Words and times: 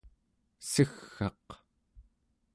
segg'aq 0.71 1.47